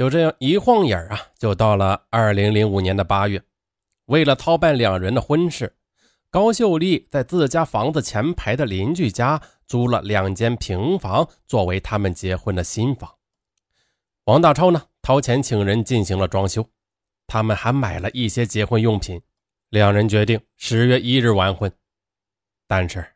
[0.00, 3.42] 就这样一晃眼啊，就到了二零零五年的八月。
[4.06, 5.76] 为了操办两人的婚事，
[6.30, 13.14] 高秀丽在自家房子前排的邻居家租了两间平房，作为他们结婚的新房。
[14.24, 16.66] 王大超呢，掏钱请人进行了装修，
[17.26, 19.20] 他们还买了一些结婚用品。
[19.68, 21.70] 两人决定十月一日完婚，
[22.66, 23.06] 但是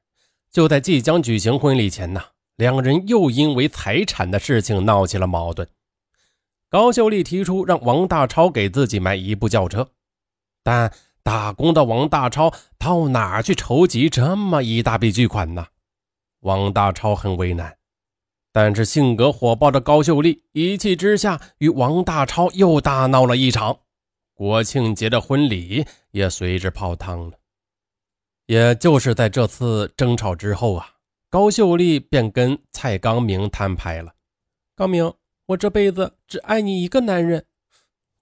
[0.50, 2.22] 就在即将举行婚礼前呢，
[2.56, 5.66] 两人又因为财产的事情闹起了矛盾。
[6.74, 9.88] 高秀丽提出让王大超给自己买一部轿车，
[10.64, 10.92] 但
[11.22, 15.68] 打工的王大超到哪去筹集这么一大笔巨款呢？
[16.40, 17.78] 王大超很为难，
[18.50, 23.78] 但是性格火爆的高秀丽一气之下与王大超又大闹了一场。
[24.34, 27.38] 国庆节的婚礼也随之泡汤了。
[28.46, 30.88] 也就是在这次争吵之后啊，
[31.30, 34.12] 高秀丽便跟蔡刚明摊牌了
[34.74, 35.14] ：“刚明，
[35.46, 37.44] 我这辈子只爱你一个男人，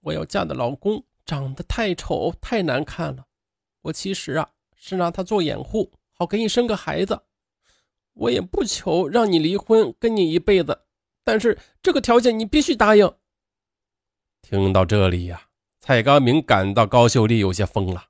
[0.01, 3.25] 我要嫁的老公长得太丑太难看了。
[3.81, 7.21] 我其实啊是拿他做掩护，好给你生个孩子。
[8.13, 10.81] 我也不求让你离婚，跟你一辈子，
[11.23, 13.11] 但是这个条件你必须答应。”
[14.41, 15.49] 听到这里呀。
[15.85, 18.05] 蔡刚明感到高秀丽有些疯了，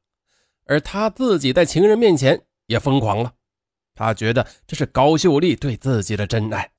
[0.65, 3.33] 而他自己在情人面前也疯狂了。
[3.95, 6.71] 他觉得这是高秀丽对自己的真爱，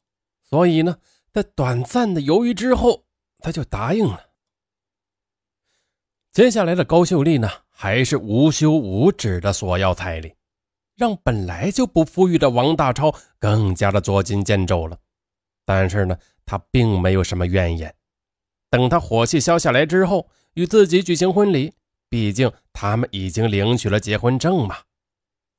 [0.44, 0.96] 所以呢，
[1.34, 3.06] 在短暂的犹豫之后，
[3.40, 4.30] 他就答应了。
[6.30, 10.32] 接下来的高秀丽呢，还是无休无止的索要彩礼，
[10.94, 14.96] 让本来就不富裕的王大超更加的捉襟见肘了。
[15.64, 17.92] 但是呢，他并没有什么怨言。
[18.70, 20.30] 等他火气消下来之后。
[20.54, 21.72] 与自己举行婚礼，
[22.08, 24.76] 毕竟他们已经领取了结婚证嘛。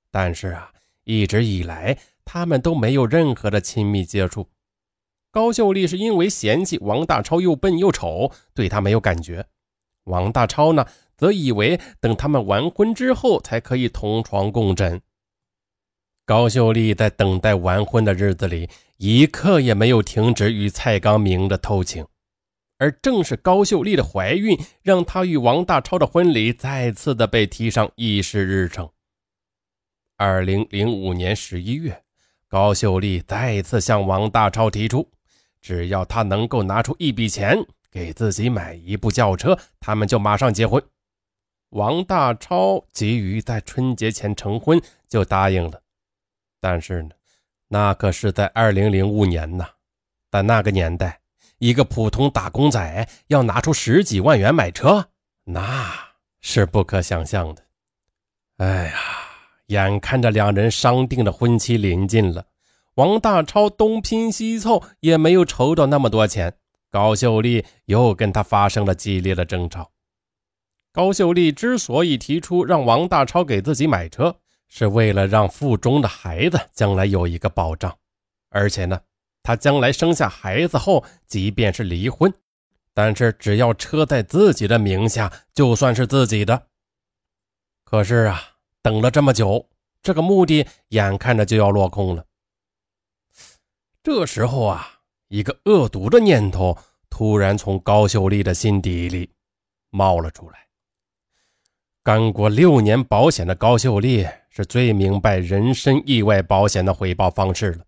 [0.10, 0.72] 但是啊，
[1.04, 4.48] 一直以来他们都没有任何的亲密接触。
[5.36, 9.46] 高秀丽是因为嫌弃王大超又笨又丑，对他没有感觉。
[10.06, 15.02] 王大超呢，则以为等他们完婚之后才可以同床共枕。
[16.26, 22.08] 高秀丽在等待完婚的日子里，一刻也没有停止与蔡刚明的偷情。
[22.78, 28.90] 而正是高秀丽的怀孕，让她与王大超的婚礼再次的被提上议事日程。
[30.16, 32.04] 二零零五年十一月，
[32.48, 35.10] 高秀丽再次向王大超提出，
[35.66, 37.58] 只要他能够拿出一笔钱
[37.90, 40.80] 给自己买一部轿车，他们就马上结婚。
[41.70, 45.82] 王大超急于在春节前成婚，就答应了。
[46.62, 47.10] 但是呢，
[47.68, 49.66] 那可是在二零零五年呢，
[50.30, 51.20] 在那个年代。
[51.58, 55.10] 一个普通打工仔要拿出十几万元买车，
[55.46, 55.92] 那
[56.42, 57.64] 是不可想象的。
[58.58, 58.94] 哎呀，
[59.68, 62.46] 眼看着两人商定的婚期临近了，
[62.96, 66.58] 王大超东拼西凑也没有筹到那么多钱。
[66.90, 69.92] 高秀丽又跟他发生了激烈的争吵。
[70.94, 74.38] 高秀丽之所以提出让王大超给自己买车，
[74.70, 77.98] 是为了让腹中的孩子将来有一个保障，
[78.50, 79.00] 而且呢。
[79.44, 82.34] 他将来生下孩子后，即便是离婚，
[82.96, 86.64] 但是只要车在自己的名下，就算是自己的。
[87.84, 88.42] 可是啊，
[88.82, 89.70] 等了这么久，
[90.02, 92.26] 这个目的眼看着就要落空了。
[94.06, 94.88] 这时候啊，
[95.30, 96.78] 一个恶毒的念头
[97.10, 99.28] 突然从高秀丽的心底里
[99.90, 100.68] 冒了出来。
[102.04, 107.84] 干过六年保险的高秀丽是最明白人身意外保险的回报方式了。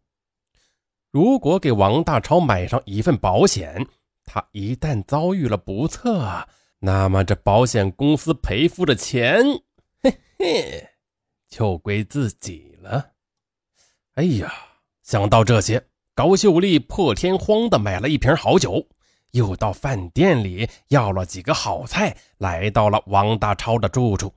[1.11, 3.85] 如果给王大超买上一份保险，
[4.25, 6.47] 他一旦遭遇了不测，
[6.79, 9.44] 那么这保险公司赔付的钱，
[10.01, 10.89] 嘿嘿，
[11.47, 13.11] 就归自己了。
[14.16, 14.51] 哎呀，
[15.03, 18.83] 想到这些，高秀丽破天荒的买了一瓶好酒，
[19.33, 24.33] 又到饭店里要了几个好菜，来到了王大超的住处。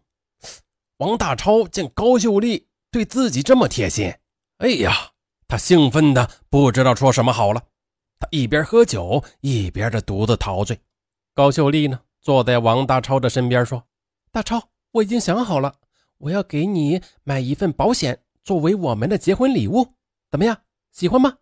[0.99, 4.13] 王大超见高秀丽对自己这么贴心，
[4.59, 4.93] 哎呀！
[5.49, 7.63] 他兴奋的不知道说什么好了，
[8.19, 10.79] 他一边喝酒一边的独自陶醉。
[11.35, 13.83] 高秀丽呢，坐在王大超的身边说
[14.31, 14.63] ：“大超，
[14.93, 15.75] 我已经想好了，
[16.19, 19.95] 我要给你买一份保险，作为我们的结婚礼物，
[20.31, 20.55] 怎么样？
[20.93, 21.39] 喜欢吗？”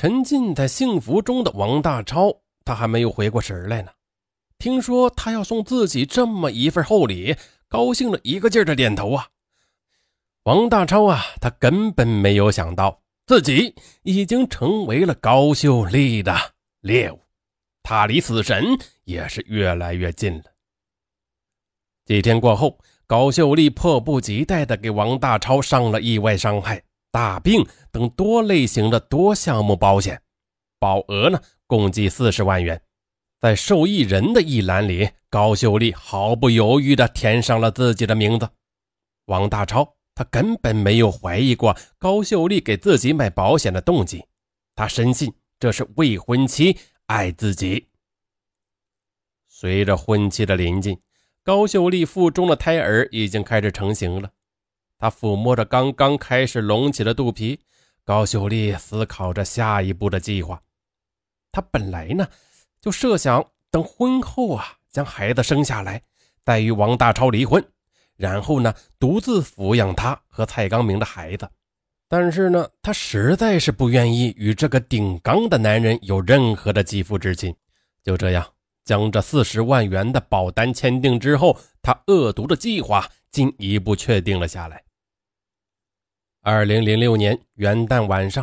[0.00, 2.32] 沉浸在幸福中的王大超，
[2.64, 3.90] 他还没有回过神来呢。
[4.56, 7.34] 听说他要送自己这么一份厚礼，
[7.66, 9.26] 高兴的一个劲儿的点头啊。
[10.44, 13.74] 王大超啊，他根本没有想到自己
[14.04, 16.32] 已经成为了高秀丽的
[16.80, 17.18] 猎物，
[17.82, 18.64] 他离死神
[19.02, 20.44] 也是越来越近了。
[22.04, 26.80] 几天过后，高秀丽迫不及待地给王大超上了意外伤害、
[27.10, 30.20] 大病等多类型的多项目保险，
[30.78, 32.82] 保额呢共计四十万元，
[33.40, 38.48] 在受益人的一栏里，高秀丽毫不犹豫地填上了自己的名字。
[39.26, 44.24] 王大超他根本没有怀疑过高秀丽给自己买保险的动机，
[44.74, 46.76] 他深信这是未婚妻
[47.06, 47.88] 爱自己。
[49.48, 51.00] 随着婚期的临近，
[51.42, 54.30] 高秀丽腹中的胎儿已经开始成型了。
[54.98, 57.60] 他抚摸着刚刚开始隆起的肚皮，
[58.04, 60.60] 高秀丽思考着下一步的计划。
[61.52, 62.28] 她本来呢。
[62.80, 66.00] 就设想等婚后啊，将孩子生下来，
[66.44, 67.62] 再与王大超离婚，
[68.14, 71.50] 然后呢，独自抚养他和蔡刚明的孩子。
[72.06, 77.52] 但是呢，他实在是不愿意与这个顶缸的男人有任何的肌肤之亲。
[78.04, 78.46] 就这样，
[78.84, 84.80] 将这四十万元的保单签订之后，他恶毒的计划进一步确定了下来。
[86.50, 88.42] 二零零六年元旦晚上，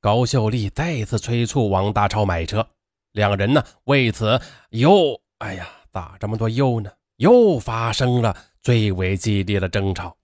[0.00, 2.68] 高秀丽再次催促王大超买车。
[3.12, 6.90] 两人呢，为此又哎呀，咋这么多又呢？
[7.16, 10.14] 又发生了最为激烈的争吵。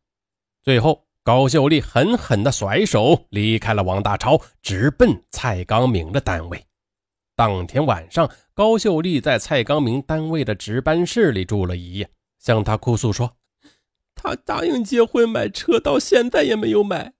[0.63, 6.63] 最后，高秀丽狠狠地甩手离开了王大超，直奔蔡刚明的单位。
[7.35, 13.33] 当天晚上，高秀丽在蔡刚明单位的值班室里住了一夜，向他哭诉说
[14.25, 17.13] ：“他答应结婚买车，到现在也没有买，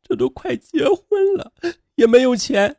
[0.00, 1.52] 这都快结婚了，
[1.96, 2.76] 也没有钱。”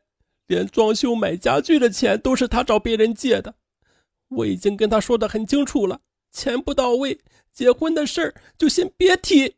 [0.47, 3.55] 连装修买家具的钱都是他找别人借的，
[4.29, 5.99] 我已经跟他说的很清楚了，
[6.31, 7.19] 钱不到位，
[7.51, 9.57] 结婚的事儿就先别提。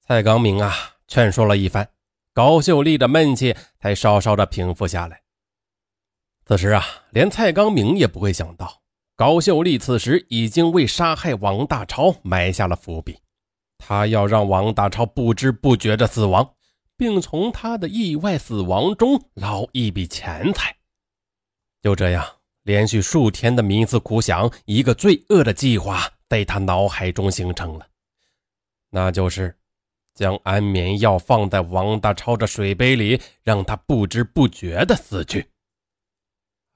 [0.00, 0.74] 蔡刚明啊，
[1.06, 1.88] 劝说了一番，
[2.34, 5.22] 高秀丽的闷气才稍稍的平复下来。
[6.44, 8.82] 此时啊，连蔡刚明也不会想到，
[9.20, 13.18] 高秀丽此时已经为杀害王大超埋下了伏笔，
[13.76, 16.54] 他要让王大超不知不觉的死亡。
[16.96, 20.74] 并从他的意外死亡中捞一笔钱财。
[21.82, 22.24] 就这样，
[22.62, 27.86] 连续数天的冥思苦想，一个罪恶的计划在他脑海中形成了，
[28.88, 29.54] 那就是
[30.14, 35.46] 将安眠药放在王大超的水杯里，让他不知不觉的死去。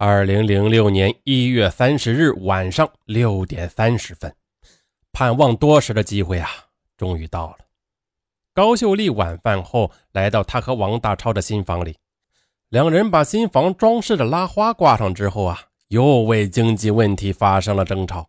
[0.06, 4.36] 二零零六年一月三十日晚上六点三十分，
[5.12, 6.46] 盼望多时的机会啊，
[6.98, 7.60] 终于到了。
[8.52, 11.96] 高秀丽晚饭后来到他和王大超的新房里，
[12.68, 15.58] 两人把新房装饰的拉花挂上之后啊，
[15.88, 18.28] 又为经济问题发生了争吵。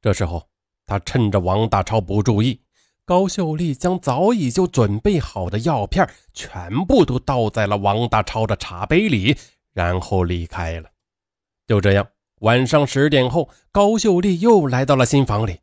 [0.00, 0.48] 这时候，
[0.86, 2.60] 他趁着王大超不注意，
[3.04, 6.04] 高秀丽将早已就准备好的药片
[6.34, 9.36] 全部都倒在了王大超的茶杯里，
[9.72, 10.90] 然后离开了。
[11.66, 12.06] 就这样，
[12.40, 15.60] 晚上十点后，高秀丽又来到了新房里，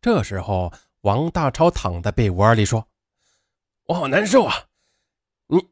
[0.00, 0.72] 这时候。
[1.02, 2.88] 王大超躺在被窝里说
[3.86, 4.64] ：“我好难受啊，
[5.46, 5.64] 你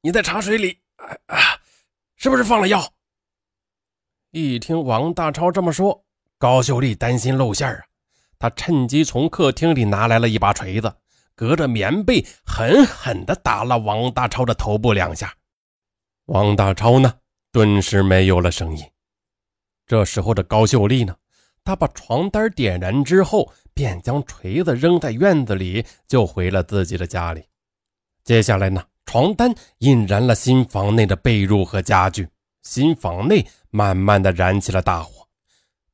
[0.00, 0.80] 你在茶水里
[1.26, 1.36] 啊，
[2.16, 2.82] 是不是放了药？”
[4.32, 6.06] 一听王大超这么说，
[6.38, 7.84] 高秀丽担心露馅啊，
[8.38, 10.92] 她趁机从客厅里拿来了一把锤子，
[11.34, 15.32] 隔着棉被狠狠地打了王大超的头部两下。
[16.26, 17.14] 王大超呢，
[17.50, 18.84] 顿时没有了声音。
[19.86, 21.16] 这时候的高秀丽呢，
[21.64, 23.52] 她把床单点燃之后。
[23.74, 27.42] 便将锤子扔在院子里，就回了自己的家里。
[28.22, 32.28] 接下来呢，床单引燃了新房内的被褥和家具，
[32.62, 35.26] 新房内慢慢的燃起了大火。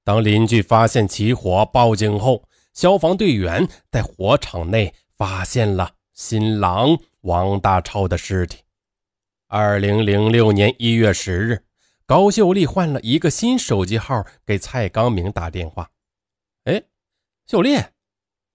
[0.02, 2.42] 当邻居发现起火报警后，
[2.74, 8.58] 消防队员在火场内发现了新郎王大超的尸体。
[9.50, 11.64] 二零零六年一月十日，
[12.04, 15.90] 高秀丽换了一个新手机号给蔡刚明打电话。
[16.64, 16.84] 哎。
[17.46, 17.70] 秀丽，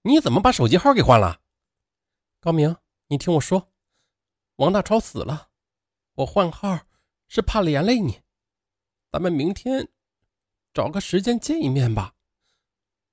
[0.02, 1.40] 你怎么把手机号给换了？
[2.40, 2.76] 高明，
[3.08, 3.72] 你听我说，
[4.54, 5.48] 王大超死了，
[6.14, 6.86] 我换号
[7.26, 8.20] 是怕连累你。
[9.10, 9.88] 咱们明天
[10.72, 12.14] 找个时间见一面吧。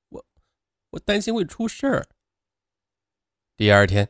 [0.10, 0.24] 我
[0.92, 2.08] 我担心会出事儿。
[3.58, 4.08] 第二天，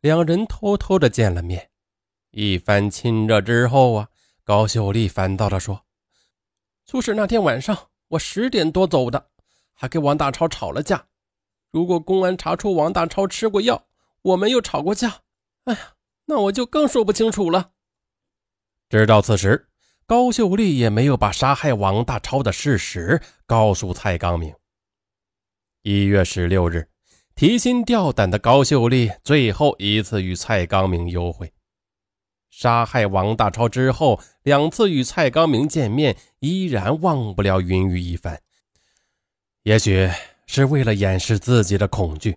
[0.00, 1.70] 两人偷偷的见了面，
[2.36, 4.08] 一番亲热之后啊，
[4.42, 5.84] 高秀丽烦躁的说
[6.84, 9.28] ：“出事那天晚上，我十点多走的，
[9.72, 11.06] 还跟王大超吵了架。”
[11.70, 13.86] 如果公安查出王大超吃过药，
[14.22, 15.20] 我们又吵过架，
[15.66, 15.92] 哎呀，
[16.24, 17.70] 那我就更说不清楚了。
[18.88, 19.68] 直到此时，
[20.04, 24.52] 高秀丽也没有把杀害王大超的事实告诉蔡刚明。
[25.82, 26.88] 一月十六日，
[27.36, 31.52] 提心吊胆的高秀丽最后一次与蔡刚明幽会。
[32.56, 38.40] 杀害王大超之后，两次与蔡刚明见面，依然忘不了云雨一番。
[39.64, 40.08] 也许。
[40.46, 42.36] 是为了掩饰自己的恐惧，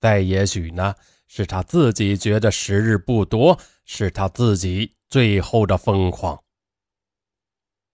[0.00, 0.96] 再也许呢，
[1.28, 6.42] 是他自己觉得时日不多，是他自己最后的疯狂。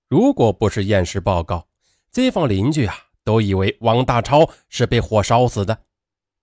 [0.08, 1.68] 如果不是验尸报告，
[2.10, 5.78] 街坊邻居啊都以为王大超是被火烧死的。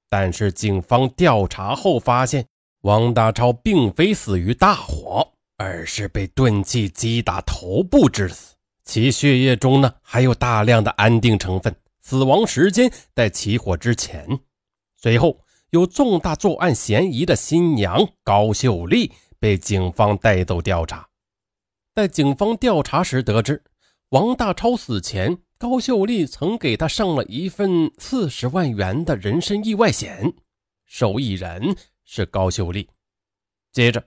[0.07, 2.47] 但是警方调查后发现，
[2.83, 5.25] 王大超并非死于大火，
[5.55, 8.55] 而是被钝器击打头部致死。
[8.83, 14.27] 其血液中呢还有大量的安定成分，死亡时间在起火之前。
[14.97, 19.09] 随后，有重大作案嫌疑的新娘高秀丽
[19.39, 21.07] 被警方带走调查。
[21.95, 23.63] 在警方调查时得知，
[24.09, 30.33] 王大超死前，高秀丽曾给他上了一份四十万元的人身意外险，
[30.85, 32.89] 受益人是高秀丽。
[33.71, 34.03] 接着，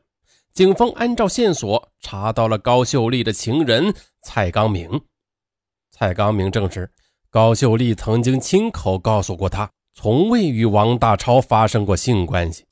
[0.52, 5.00] 警方按照线索查到了高秀丽的情人蔡刚明。
[5.90, 6.90] 蔡刚明证实，
[7.30, 12.64] 高秀丽曾经亲口告诉过他，从未与王大超发生过性关系。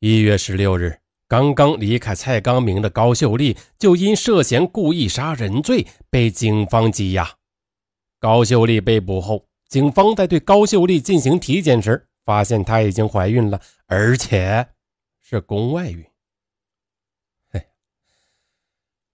[0.00, 0.98] 一月十六日。
[1.28, 7.36] 刚刚离开蔡刚明的高秀丽，就因涉嫌故意杀人罪被警方羁押。
[8.18, 14.68] 高秀丽被捕后，警方在对高秀丽进行体检时，发现她已经怀孕了，而且
[15.20, 16.04] 是宫外孕。
[17.50, 17.66] 嘿，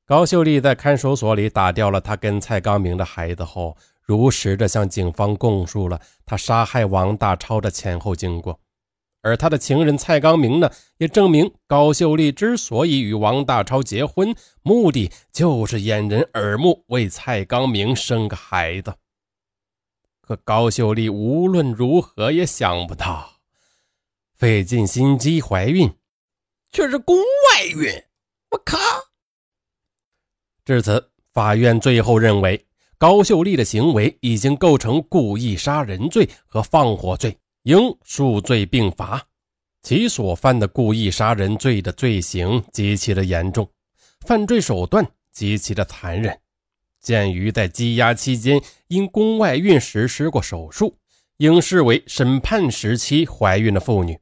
[0.05, 8.61] 高秀丽在看守所里打掉了她跟蔡刚明的孩子后，如实的向警方供述了她杀害王大超的前后经过。
[9.23, 18.95] 而他的情人蔡刚明呢，也证明高秀丽之所以与王大超结婚，目的就是掩人耳目，为蔡刚明生个孩子。
[20.27, 23.35] 可高秀丽无论如何也想不到，
[24.35, 25.89] 费尽心机怀孕，
[26.73, 27.89] 却是宫外孕。
[28.51, 28.77] 我靠！
[30.65, 32.67] 至此，法院最后认为
[32.99, 37.39] 高秀丽的行为已经构成故意杀人罪和放火罪。
[37.63, 39.25] 应数罪并罚，
[39.83, 43.69] 其所犯的故意杀人罪的罪行极其的严重，
[44.21, 46.37] 犯罪手段极其的残忍。
[47.07, 50.99] 鉴于在羁押期间因宫外孕实施过手术，
[51.37, 54.19] 应视为审判时期怀孕的妇女，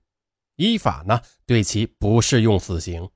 [0.56, 3.08] 依法呢对其不适用死刑。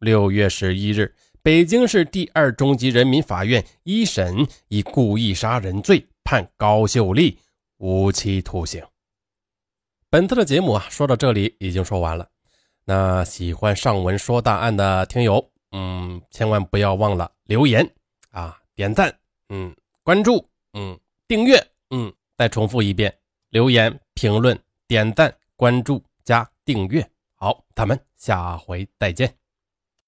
[0.00, 7.38] 六月十一日，北京市第二中级人民法院一审以故意杀人罪判高秀丽
[7.76, 8.84] 无期徒刑。
[10.08, 12.28] 本次的节目啊，说到这里已经说完了。
[12.84, 17.88] 那喜欢上文说大案的听友，嗯，千万不要忘了留言
[18.30, 19.14] 啊，点赞，
[19.50, 23.14] 嗯，关注，嗯，订阅，嗯，再重复一遍：
[23.50, 24.58] 留言、评论、
[24.88, 27.06] 点赞、关注加订阅。
[27.34, 29.39] 好，咱们下回再见。